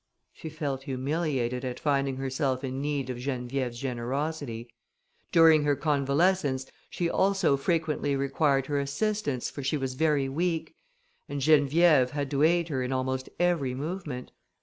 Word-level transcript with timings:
She 0.33 0.49
felt 0.49 0.85
humiliated 0.85 1.63
at 1.63 1.79
finding 1.79 2.15
herself 2.17 2.63
in 2.63 2.81
need 2.81 3.11
of 3.11 3.17
Geneviève's 3.19 3.77
generosity. 3.77 4.67
During 5.31 5.63
her 5.63 5.75
convalescence, 5.75 6.65
she 6.89 7.07
also 7.07 7.55
frequently 7.55 8.15
required 8.15 8.65
her 8.65 8.79
assistance, 8.79 9.51
for 9.51 9.61
she 9.61 9.77
was 9.77 9.93
very 9.93 10.27
weak, 10.27 10.73
and 11.29 11.39
Geneviève 11.39 12.09
had 12.09 12.31
to 12.31 12.41
aid 12.41 12.69
her 12.69 12.81
in 12.81 12.91
almost 12.91 13.29
every 13.39 13.75
movement. 13.75 14.31